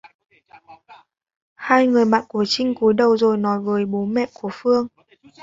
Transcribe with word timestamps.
Hai 1.65 1.87
người 1.87 2.05
bạn 2.05 2.23
của 2.27 2.45
Trinh 2.47 2.75
cúi 2.75 2.93
đầu 2.93 3.17
rồi 3.17 3.37
nói 3.37 3.59
với 3.59 3.85
Bố 3.85 4.05
Mẹ 4.05 4.25
của 4.33 4.49
Phương 4.53 4.87